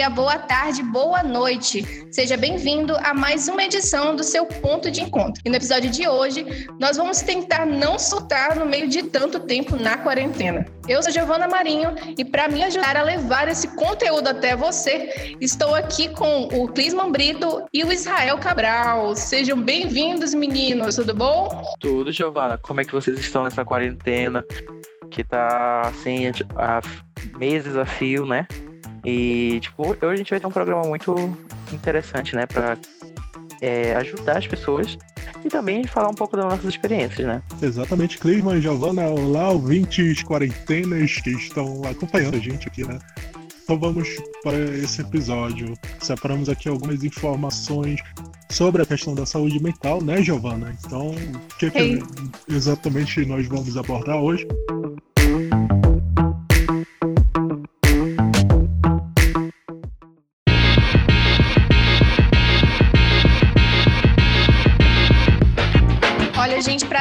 [0.00, 2.06] dia, boa tarde, boa noite.
[2.10, 5.42] Seja bem-vindo a mais uma edição do seu Ponto de Encontro.
[5.44, 9.76] E no episódio de hoje, nós vamos tentar não soltar no meio de tanto tempo
[9.76, 10.64] na quarentena.
[10.88, 15.74] Eu sou Giovana Marinho e para me ajudar a levar esse conteúdo até você, estou
[15.74, 19.14] aqui com o Clisman Brito e o Israel Cabral.
[19.14, 21.62] Sejam bem-vindos, meninos, tudo bom?
[21.78, 22.56] Tudo, Giovana.
[22.56, 24.42] Como é que vocês estão nessa quarentena?
[25.10, 26.80] Que tá assim, há
[27.36, 28.46] meses a fio, né?
[29.04, 31.14] E, tipo, hoje a gente vai ter um programa muito
[31.72, 32.46] interessante, né?
[32.46, 32.76] Pra
[33.60, 34.98] é, ajudar as pessoas
[35.44, 37.42] e também falar um pouco das nossas experiências, né?
[37.62, 42.98] Exatamente, Clisman e Giovana, olá, ouvintes quarentenas que estão acompanhando a gente aqui, né?
[43.62, 44.08] Então vamos
[44.42, 45.74] para esse episódio.
[46.00, 48.00] Separamos aqui algumas informações
[48.48, 50.76] sobre a questão da saúde mental, né, Giovana?
[50.84, 52.02] Então, o que, que
[52.48, 54.46] exatamente nós vamos abordar hoje?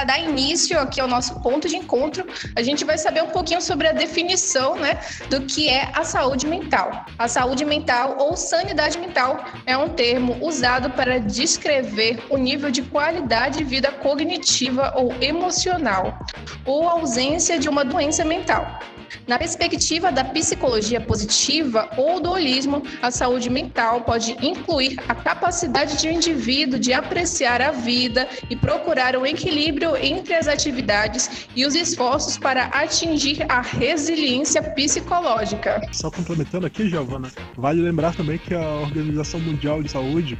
[0.06, 3.88] Dar início aqui ao nosso ponto de encontro, a gente vai saber um pouquinho sobre
[3.88, 7.06] a definição né, do que é a saúde mental.
[7.18, 12.82] A saúde mental ou sanidade mental é um termo usado para descrever o nível de
[12.82, 16.20] qualidade de vida cognitiva ou emocional,
[16.66, 18.80] ou ausência de uma doença mental.
[19.28, 25.98] Na perspectiva da psicologia positiva ou do holismo, a saúde mental pode incluir a capacidade
[25.98, 31.66] de um indivíduo de apreciar a vida e procurar um equilíbrio entre as atividades e
[31.66, 35.82] os esforços para atingir a resiliência psicológica.
[35.92, 40.38] Só complementando aqui, Giovana, vale lembrar também que a Organização Mundial de Saúde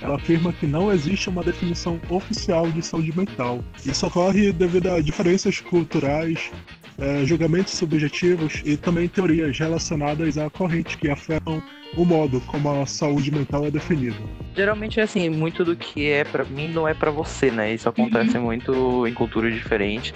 [0.00, 3.64] ela afirma que não existe uma definição oficial de saúde mental.
[3.84, 6.50] Isso ocorre devido a diferenças culturais,
[6.98, 11.62] é, julgamentos subjetivos e também teorias relacionadas a correntes que afetam
[11.96, 14.16] o modo como a saúde mental é definida.
[14.54, 17.72] Geralmente é assim, muito do que é para mim não é para você, né?
[17.72, 18.44] Isso acontece uhum.
[18.44, 20.12] muito em culturas diferentes.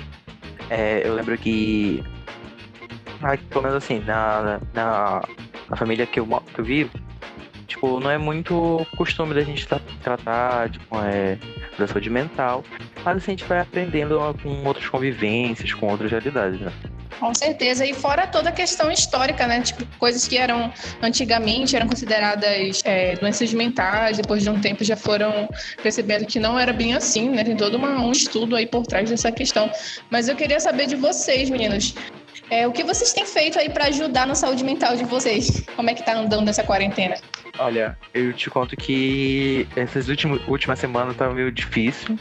[0.69, 2.03] É, eu lembro que,
[3.23, 5.23] ah, pelo menos assim, na, na,
[5.71, 6.91] na família que eu, que eu vivo,
[7.67, 11.39] tipo, não é muito costume da gente tra tratar tipo, é,
[11.79, 12.65] da saúde mental,
[13.05, 16.73] mas assim, a gente vai aprendendo com outras convivências, com outras realidades, né?
[17.19, 19.61] Com certeza, e fora toda a questão histórica, né?
[19.61, 24.97] Tipo, coisas que eram antigamente eram consideradas é, doenças mentais, depois de um tempo já
[24.97, 25.49] foram
[25.83, 27.45] percebendo que não era bem assim, né?
[27.45, 29.71] Tem todo uma, um estudo aí por trás dessa questão.
[30.11, 31.95] Mas eu queria saber de vocês, meninos.
[32.51, 35.63] É, o que vocês têm feito aí para ajudar na saúde mental de vocês?
[35.77, 37.15] Como é que tá andando essa quarentena?
[37.59, 42.19] Olha, eu te conto que essas últimas, últimas semanas tá meio difícil.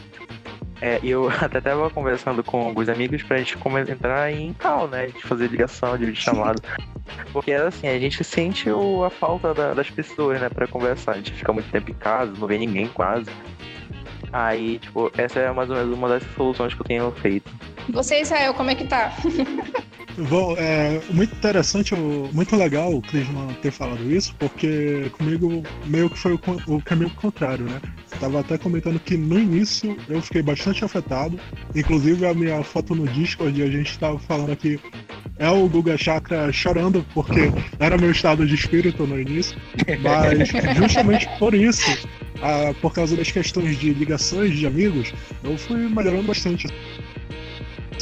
[0.82, 3.56] É, e eu até tava conversando com alguns amigos pra gente
[3.88, 5.06] entrar em cal, né?
[5.06, 6.60] De fazer ligação, de chamado.
[7.32, 11.12] Porque assim, a gente sente o, a falta da, das pessoas, né, pra conversar.
[11.12, 13.30] A gente fica muito tempo em casa, não vê ninguém quase.
[14.32, 17.50] Aí, tipo, essa é mais ou menos uma das soluções que eu tenho feito.
[17.90, 19.12] Você, Israel, como é que tá?
[20.18, 26.18] Bom, é muito interessante, muito legal o Clisman ter falado isso, porque comigo meio que
[26.18, 27.80] foi o, caminho contrário, né?
[28.20, 31.40] Tava até comentando que no início eu fiquei bastante afetado,
[31.74, 34.78] inclusive a minha foto no Discord, a gente tava falando aqui,
[35.38, 39.56] é o Guga Chakra chorando, porque era meu estado de espírito no início,
[40.02, 42.06] mas justamente por isso,
[42.82, 45.12] por causa das questões de ligações de amigos,
[45.42, 46.68] eu fui melhorando bastante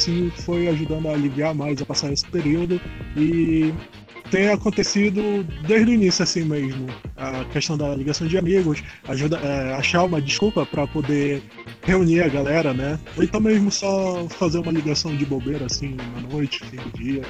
[0.01, 2.81] assim foi ajudando a aliviar mais, a passar esse período.
[3.15, 3.73] E
[4.31, 6.87] tem acontecido desde o início assim mesmo.
[7.17, 11.43] A questão da ligação de amigos, ajuda é, achar uma desculpa para poder
[11.83, 12.99] reunir a galera, né?
[13.17, 17.21] Ou então mesmo só fazer uma ligação de bobeira assim na noite, fim do dia.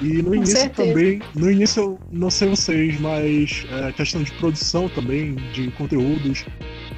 [0.00, 0.88] E no Com início certeza.
[0.92, 6.44] também, no início, não sei vocês, mas a é, questão de produção também, de conteúdos,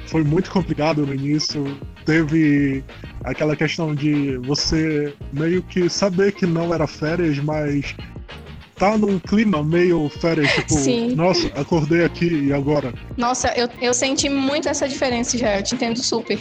[0.07, 1.63] foi muito complicado no início.
[2.09, 2.83] Teve
[3.23, 7.95] aquela questão de você meio que saber que não era férias, mas
[8.77, 11.13] tá num clima meio férias, tipo, Sim.
[11.13, 12.91] nossa, acordei aqui e agora?
[13.15, 16.39] Nossa, eu, eu senti muito essa diferença já, eu te entendo super.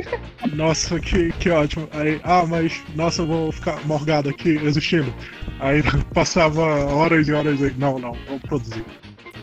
[0.54, 1.86] Nossa, que, que ótimo.
[1.92, 5.14] Aí, ah, mas, nossa, eu vou ficar morgado aqui existindo.
[5.60, 5.82] Aí
[6.14, 8.86] passava horas e horas aí, não, não, vou produzir.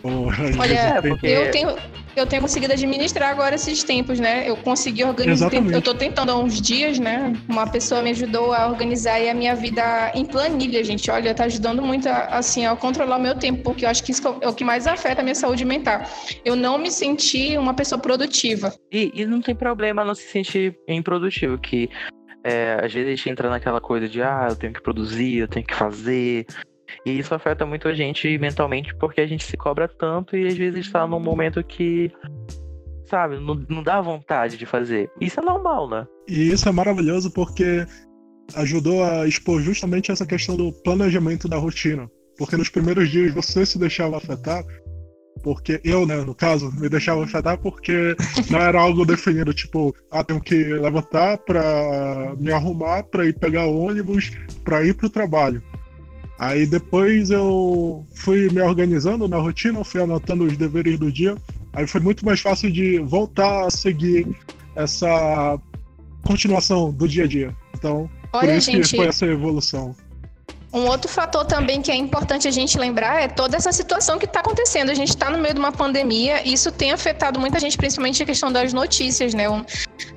[0.04, 1.76] Olha, eu tenho,
[2.20, 4.50] eu tenho conseguido administrar agora esses tempos, né?
[4.50, 5.52] Eu consegui organizar.
[5.54, 7.34] Eu tô tentando há uns dias, né?
[7.48, 11.10] Uma pessoa me ajudou a organizar a minha vida em planilha, gente.
[11.10, 14.12] Olha, tá ajudando muito a, assim a controlar o meu tempo, porque eu acho que
[14.12, 16.02] isso é o que mais afeta a minha saúde mental.
[16.44, 18.74] Eu não me senti uma pessoa produtiva.
[18.92, 21.90] E, e não tem problema não se sentir improdutivo, que
[22.44, 25.48] é, às vezes a gente entra naquela coisa de ah, eu tenho que produzir, eu
[25.48, 26.46] tenho que fazer,
[27.06, 30.56] E isso afeta muito a gente mentalmente porque a gente se cobra tanto e às
[30.56, 32.12] vezes está num momento que,
[33.06, 35.10] sabe, não, não dá vontade de fazer.
[35.20, 36.08] Isso é normal, né?
[36.28, 37.86] E isso é maravilhoso porque
[38.56, 42.10] ajudou a expor justamente essa questão do planejamento da rotina.
[42.38, 44.64] Porque nos primeiros dias você se deixava afetar,
[45.44, 48.16] porque eu, né, no caso, me deixava afetar porque
[48.50, 53.66] não era algo definido, tipo, ah, tenho que levantar para me arrumar para ir pegar
[53.66, 54.32] ônibus
[54.64, 55.62] para ir pro trabalho.
[56.40, 61.36] Aí depois eu fui me organizando na rotina, fui anotando os deveres do dia.
[61.74, 64.28] Aí foi muito mais fácil de voltar a seguir
[64.76, 65.60] essa
[66.24, 67.56] continuação do dia a dia.
[67.76, 69.96] Então, Olha, por isso gente, que foi essa evolução.
[70.72, 74.26] Um outro fator também que é importante a gente lembrar é toda essa situação que
[74.26, 74.90] está acontecendo.
[74.92, 78.22] A gente está no meio de uma pandemia e isso tem afetado muita gente, principalmente
[78.22, 79.46] a questão das notícias, né?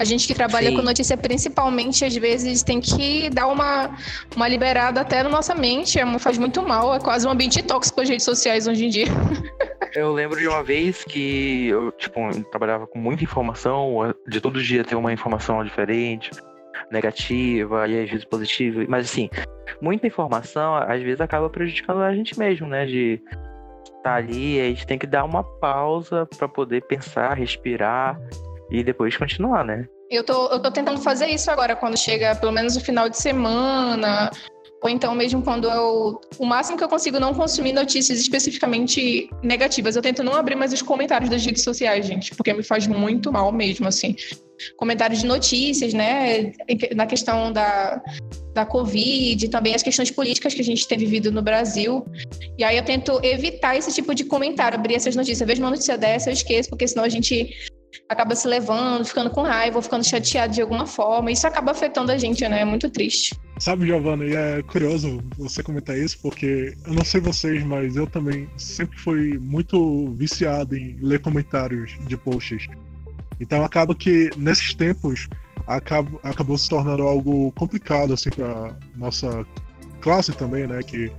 [0.01, 0.77] A gente que trabalha Sim.
[0.77, 3.95] com notícia, principalmente, às vezes tem que dar uma,
[4.35, 5.99] uma liberada até na nossa mente.
[6.01, 9.05] É, faz muito mal, é quase um ambiente tóxico as redes sociais hoje em dia.
[9.95, 12.21] Eu lembro de uma vez que eu, tipo,
[12.53, 16.31] trabalhava com muita informação, de todo dia ter uma informação diferente
[16.93, 18.85] negativa e às vezes positiva.
[18.89, 19.29] Mas assim,
[19.83, 22.87] muita informação às vezes acaba prejudicando a gente mesmo, né?
[22.87, 23.21] De
[23.97, 28.17] estar tá ali, a gente tem que dar uma pausa para poder pensar, respirar
[28.71, 29.87] e depois continuar, né?
[30.11, 33.17] Eu tô, eu tô tentando fazer isso agora, quando chega pelo menos o final de
[33.17, 34.31] semana,
[34.83, 36.21] ou então mesmo quando eu.
[36.39, 39.95] O máximo que eu consigo não consumir notícias especificamente negativas.
[39.95, 43.31] Eu tento não abrir mais os comentários das redes sociais, gente, porque me faz muito
[43.31, 44.17] mal mesmo, assim.
[44.77, 46.53] Comentários de notícias, né?
[46.95, 48.03] Na questão da,
[48.55, 52.05] da Covid, também as questões políticas que a gente tem vivido no Brasil.
[52.59, 55.41] E aí eu tento evitar esse tipo de comentário, abrir essas notícias.
[55.43, 57.55] Eu vejo uma notícia dessa, eu esqueço, porque senão a gente
[58.11, 61.31] acaba se levando, ficando com raiva, ficando chateado de alguma forma.
[61.31, 62.63] Isso acaba afetando a gente, né?
[62.63, 63.39] É muito triste.
[63.61, 68.09] Sabe, Giovana, e é curioso você comentar isso, porque eu não sei vocês, mas eu
[68.09, 72.67] também sempre fui muito viciado em ler comentários de posts.
[73.39, 75.29] Então acaba que nesses tempos
[75.67, 79.47] acaba, acabou se tornando algo complicado assim para nossa
[80.01, 80.83] classe também, né?
[80.83, 81.13] Que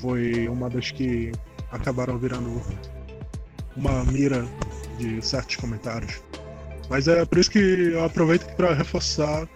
[0.00, 1.32] foi uma das que
[1.70, 2.60] acabaram virando
[3.74, 4.46] uma mira
[4.98, 6.22] de certos comentários.
[6.88, 9.48] Mas é por isso que eu aproveito para reforçar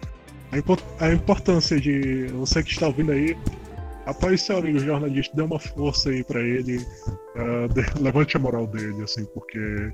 [1.01, 3.37] a, importância de você que está ouvindo aí,
[4.07, 8.67] apoie seu amigo jornalista, dê uma força aí para ele, uh, de, levante a moral
[8.67, 9.93] dele, assim, porque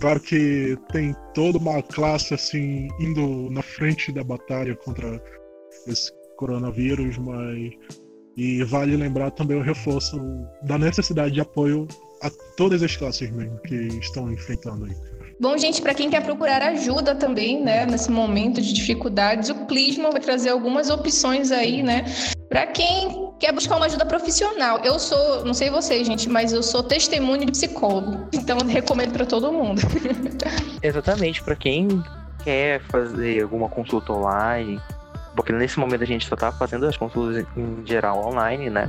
[0.00, 5.20] claro que tem toda uma classe assim indo na frente da batalha contra
[5.86, 7.72] esse coronavírus, mas
[8.36, 10.16] e vale lembrar também o reforço
[10.62, 11.88] da necessidade de apoio
[12.22, 14.96] a todas as classes mesmo que estão enfrentando aí.
[15.40, 20.10] Bom, gente, para quem quer procurar ajuda também, né, nesse momento de dificuldades, o Clisman
[20.10, 22.04] vai trazer algumas opções aí, né,
[22.48, 24.80] para quem quer buscar uma ajuda profissional.
[24.82, 29.24] Eu sou, não sei vocês, gente, mas eu sou testemunho de psicólogo, então recomendo para
[29.24, 29.80] todo mundo.
[30.82, 32.02] Exatamente, para quem
[32.42, 34.80] quer fazer alguma consulta online,
[35.36, 38.88] porque nesse momento a gente só tá fazendo as consultas em geral online, né?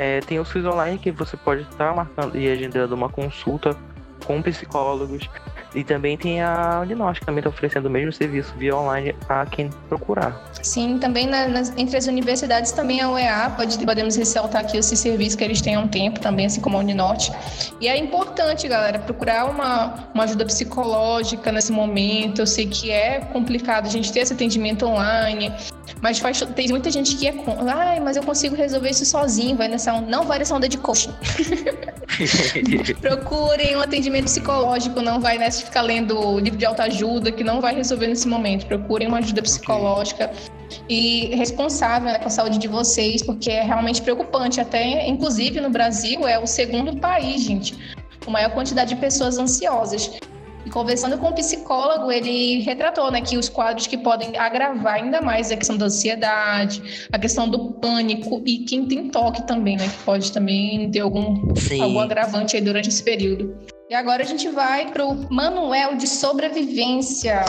[0.00, 3.76] É, tem os FIS online que você pode estar marcando e agendando uma consulta
[4.24, 5.28] com psicólogos.
[5.74, 9.46] E também tem a Uninós, que também está oferecendo o mesmo serviço via online a
[9.46, 10.50] quem procurar.
[10.62, 14.96] Sim, também na, nas, entre as universidades também a UEA, pode, podemos ressaltar aqui esse
[14.96, 17.32] serviço que eles têm há um tempo também, assim como a Uninorte.
[17.80, 22.40] E é importante, galera, procurar uma, uma ajuda psicológica nesse momento.
[22.40, 25.52] Eu sei que é complicado a gente ter esse atendimento online,
[26.02, 27.34] mas faz, tem muita gente que é.
[27.68, 31.14] Ai, mas eu consigo resolver isso sozinho, vai nessa Não vai nessa onda de coaching.
[33.00, 37.60] Procurem um atendimento psicológico, não vai nessa de ficar lendo livro de autoajuda, que não
[37.60, 38.66] vai resolver nesse momento.
[38.66, 40.30] Procurem uma ajuda psicológica
[40.88, 44.60] e responsável né, com a saúde de vocês, porque é realmente preocupante.
[44.60, 47.76] Até, inclusive, no Brasil, é o segundo país, gente,
[48.24, 50.10] com maior quantidade de pessoas ansiosas.
[50.64, 54.94] E conversando com o um psicólogo, ele retratou né, que os quadros que podem agravar
[54.94, 59.76] ainda mais a questão da ansiedade, a questão do pânico e quem tem toque também,
[59.76, 59.88] né?
[59.88, 63.56] Que pode também ter algum, algum agravante aí durante esse período.
[63.88, 67.42] E agora a gente vai para o Manuel de Sobrevivência.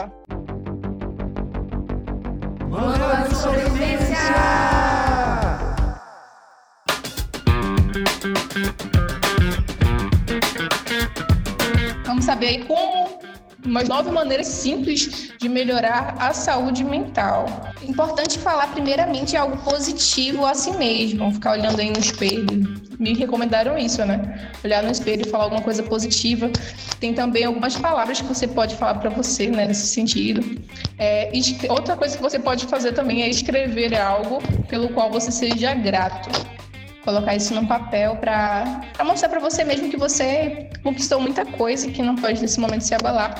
[2.69, 4.60] Manuel de Sobrevivência!
[12.21, 13.19] Saber como
[13.65, 17.45] umas nove maneiras simples de melhorar a saúde mental.
[17.83, 22.81] Importante falar primeiramente algo positivo a si mesmo, ficar olhando aí no espelho.
[22.99, 24.51] Me recomendaram isso, né?
[24.63, 26.51] Olhar no espelho e falar alguma coisa positiva.
[26.99, 30.61] Tem também algumas palavras que você pode falar para você, né, nesse sentido.
[30.99, 31.31] É,
[31.69, 36.50] outra coisa que você pode fazer também é escrever algo pelo qual você seja grato.
[37.03, 41.91] Colocar isso num papel para mostrar para você mesmo que você conquistou muita coisa e
[41.91, 43.35] que não pode nesse momento se abalar.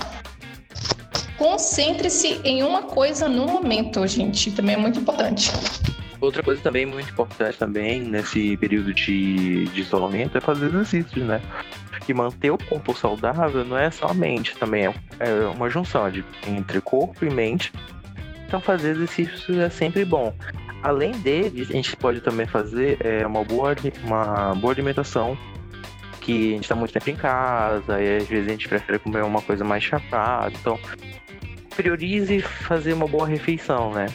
[1.38, 5.52] Concentre-se em uma coisa no momento, gente, também é muito importante.
[6.20, 11.42] Outra coisa também muito importante também nesse período de, de isolamento é fazer exercícios, né?
[12.06, 16.12] Que manter o corpo saudável não é só a mente, também é, é uma junção
[16.12, 17.74] de, entre corpo e mente.
[18.46, 20.32] Então fazer exercícios é sempre bom.
[20.84, 25.38] Além deles, a gente pode também fazer é, uma, boa, uma boa alimentação,
[26.20, 29.24] que a gente está muito tempo em casa, e às vezes a gente prefere comer
[29.24, 30.52] uma coisa mais chapada.
[30.60, 30.80] Então,
[31.76, 34.08] priorize fazer uma boa refeição, né?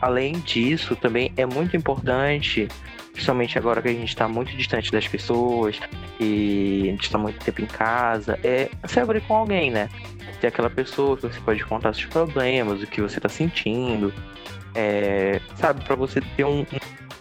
[0.00, 2.68] Além disso, também é muito importante,
[3.12, 5.78] principalmente agora que a gente está muito distante das pessoas
[6.18, 9.88] e a gente está muito tempo em casa, é se abrir com alguém, né?
[10.40, 14.12] Ter aquela pessoa que você pode contar seus problemas, o que você está sentindo,
[14.74, 16.60] é, sabe, para você ter um,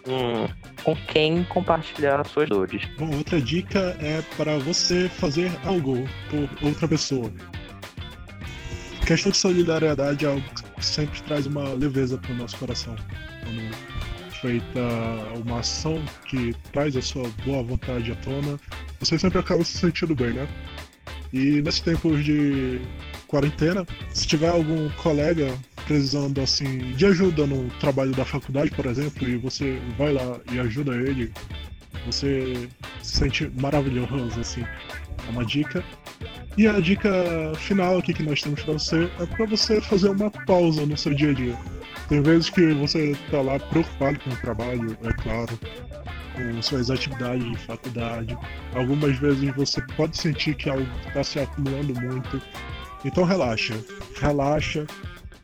[0.08, 0.48] um,
[0.84, 2.84] com quem compartilhar as suas dores.
[2.98, 7.32] Bom, outra dica é para você fazer algo por outra pessoa.
[9.02, 10.44] A questão de solidariedade é algo
[10.76, 12.96] que sempre traz uma leveza para o nosso coração.
[13.44, 13.76] Quando
[14.40, 14.80] feita
[15.46, 18.60] uma ação que traz a sua boa vontade à tona,
[19.00, 20.48] você sempre acaba se sentindo bem, né?
[21.32, 22.82] E nesses tempos de
[23.28, 25.54] quarentena, se tiver algum colega
[25.90, 30.60] precisando assim de ajuda no trabalho da faculdade, por exemplo, e você vai lá e
[30.60, 31.34] ajuda ele,
[32.06, 32.70] você
[33.02, 34.64] se sente maravilhoso, assim.
[35.28, 35.84] É uma dica.
[36.56, 37.12] E a dica
[37.56, 41.12] final aqui que nós temos para você é para você fazer uma pausa no seu
[41.12, 41.58] dia a dia.
[42.08, 45.60] Tem vezes que você tá lá preocupado com o trabalho, é claro,
[46.36, 48.38] com suas atividades de faculdade.
[48.76, 52.40] Algumas vezes você pode sentir que algo está se acumulando muito.
[53.04, 53.74] Então relaxa,
[54.20, 54.86] relaxa,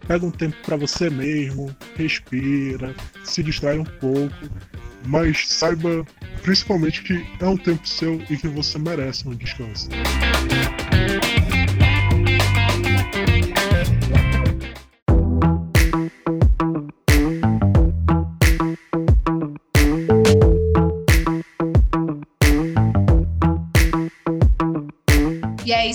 [0.07, 4.35] pega um tempo para você mesmo, respira, se distrai um pouco,
[5.05, 6.05] mas saiba
[6.41, 9.89] principalmente que é um tempo seu e que você merece um descanso.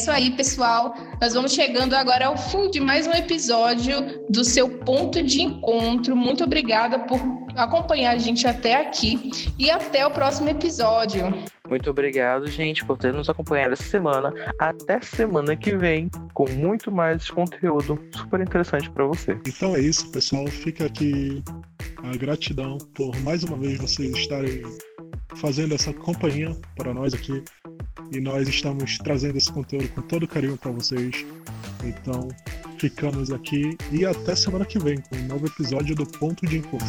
[0.00, 0.94] isso aí, pessoal.
[1.20, 6.16] Nós vamos chegando agora ao fim de mais um episódio do seu ponto de encontro.
[6.16, 7.20] Muito obrigada por
[7.54, 11.26] acompanhar a gente até aqui e até o próximo episódio.
[11.68, 14.32] Muito obrigado, gente, por ter nos acompanhado essa semana.
[14.58, 19.38] Até semana que vem, com muito mais conteúdo super interessante para você.
[19.46, 20.46] Então é isso, pessoal.
[20.46, 21.44] Fica aqui
[22.02, 24.62] a gratidão por mais uma vez vocês estarem
[25.36, 27.44] fazendo essa companhia para nós aqui
[28.12, 31.24] e nós estamos trazendo esse conteúdo com todo carinho para vocês.
[31.84, 32.28] Então,
[32.78, 36.86] ficamos aqui e até semana que vem com um novo episódio do Ponto de Encontro.